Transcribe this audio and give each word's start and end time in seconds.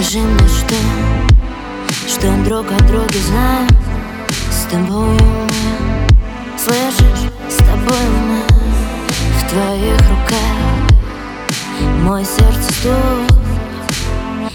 Скажи 0.00 0.20
мне, 0.20 0.48
что, 0.48 0.74
что 2.08 2.32
друг 2.44 2.72
от 2.72 2.86
друга 2.86 3.18
знаем 3.28 3.68
С 4.50 4.62
тобою 4.70 5.20
мы, 5.20 6.58
слышишь, 6.58 7.30
с 7.50 7.56
тобой 7.56 8.06
мы 8.26 8.40
В 9.36 9.50
твоих 9.50 10.00
руках. 10.08 11.82
Мой 12.02 12.24
сердце 12.24 12.72
стук. 12.72 13.38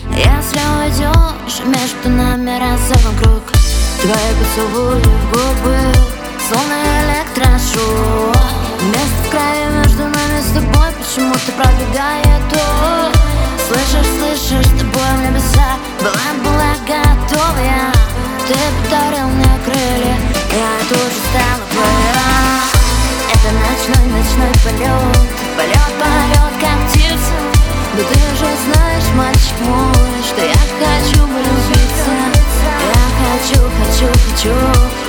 Если 0.10 0.62
уйдешь, 0.82 1.62
между 1.64 2.10
нами 2.10 2.60
разорван 2.60 3.16
круг 3.22 3.44
Твои 4.02 4.32
поцелуи 4.40 5.00
в 5.00 5.30
губы, 5.30 5.77
словно 6.50 6.74
электрошок. 7.04 8.36
Место 8.88 9.22
в 9.24 9.30
крови 9.30 9.77
между 9.77 10.04
нами 10.05 10.41
с 10.41 10.54
тобой 10.54 10.90
почему-то 10.98 11.52
пробегает 11.52 12.36
слышишь, 13.68 14.05
Ты 18.48 18.54
подарил 18.54 19.27
мне 19.30 19.59
крылья 19.66 20.17
Я 20.52 20.77
тут 20.88 20.98
же 20.98 21.20
стану 21.30 21.66
твоя. 21.72 22.66
Это 23.34 23.49
ночной, 23.58 24.05
ночной 24.13 24.54
полет. 24.63 25.30
Полет, 25.58 25.91
полет, 25.99 26.54
как 26.62 26.90
птица. 26.90 27.34
Да 27.98 28.04
ты 28.04 28.20
же 28.35 28.45
знаешь, 28.66 29.15
мальчик 29.15 29.55
мой 29.62 30.21
Что 30.27 30.46
я 30.46 30.54
хочу 30.54 31.26
влюбиться 31.26 32.12
Я 32.84 33.02
хочу, 33.24 33.62
хочу, 33.79 34.07
хочу 34.29 34.54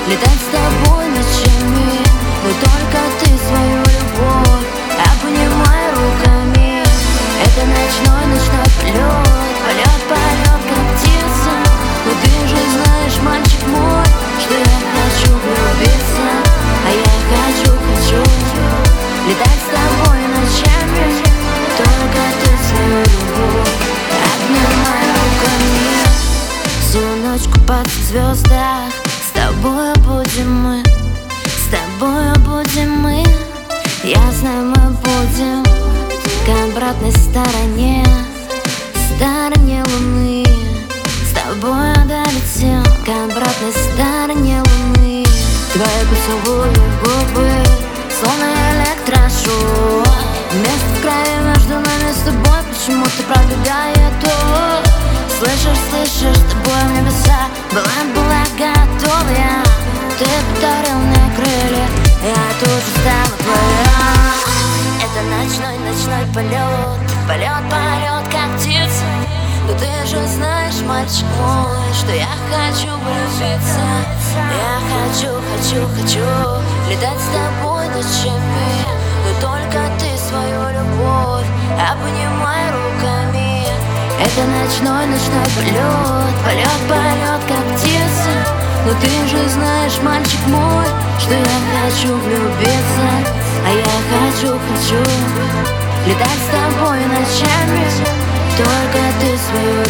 Летать 0.08 0.40
с 0.40 0.86
тобой 0.86 0.95
в 27.66 28.02
звездах. 28.08 28.92
С 29.04 29.32
тобой 29.34 29.92
будем 30.04 30.52
мы 30.62 30.82
С 31.44 31.68
тобой 31.68 32.32
будем 32.44 32.92
мы. 33.00 33.24
Я 34.04 34.22
знаю, 34.32 34.66
мы 34.66 34.90
будем 34.90 35.64
К 36.44 36.70
обратной 36.70 37.12
стороне. 37.12 38.04
Стороне 39.16 39.82
луны. 39.82 40.44
С 41.24 41.34
тобой 41.34 41.92
долетел 42.06 42.84
К 43.04 43.08
обратной 43.08 43.72
стороне 43.72 44.62
луны. 44.62 45.24
Твои 45.72 46.02
поцелуи 46.08 46.70
в 46.70 47.00
губы 47.02 47.50
Словно 48.20 48.46
электрошок. 48.74 50.06
Место 50.54 50.88
в 50.94 51.02
крови 51.02 51.36
между 51.44 51.74
нами 51.74 52.12
с 52.12 52.24
тобой 52.24 52.60
Почему-то 52.70 53.22
пробегает 53.24 54.12
то? 54.22 54.86
Слышишь, 55.38 55.75
Была, 57.72 57.98
была 58.14 58.42
готова 58.58 59.30
я 59.30 59.62
Ты 60.18 60.26
подарил 60.54 60.98
мне 60.98 61.30
крылья. 61.36 61.86
Я 62.22 62.42
тут 62.58 62.68
же 62.68 62.90
стану 63.00 63.36
твоя. 63.38 64.26
Это 65.04 65.20
ночной, 65.30 65.78
ночной 65.78 66.34
полет. 66.34 67.00
Полет, 67.28 67.62
полет, 67.70 68.24
как 68.32 68.58
птица. 68.58 69.04
Но 69.66 69.72
ты 69.78 70.06
же 70.06 70.24
знаешь, 70.28 70.80
мальчик 70.86 71.26
мой 71.40 71.92
Что 71.92 72.12
я 72.12 72.28
хочу 72.50 72.92
влюбиться. 72.94 74.16
Я 74.36 74.78
хочу, 74.92 75.32
хочу, 75.50 75.88
хочу 75.96 76.20
Летать 76.90 77.18
с 77.18 77.28
тобой 77.32 77.88
ночами 77.88 78.84
Но 79.24 79.48
только 79.48 79.78
ты 79.98 80.16
свою 80.18 80.60
любовь 80.70 81.46
Обнимай 81.72 82.70
руками 82.70 83.25
Это 84.36 84.44
ночной, 84.48 85.06
ночной 85.06 85.46
полет. 85.56 86.34
Полет, 86.44 86.80
полет, 86.90 87.40
как 87.48 87.74
птица. 87.74 88.32
Но 88.84 88.92
ты 89.00 89.08
же 89.28 89.48
знаешь, 89.48 89.98
мальчик 90.02 90.40
мой 90.48 90.84
Что 91.18 91.32
я 91.32 91.58
хочу 91.72 92.14
влюбиться. 92.14 93.08
А 93.64 93.70
я 93.70 93.96
хочу, 94.12 94.52
хочу 94.52 95.00
Летать 96.04 96.28
с 96.28 96.50
тобой 96.52 96.98
ночами. 97.06 97.86
Только 98.58 99.00
ты 99.20 99.38
свою 99.38 99.85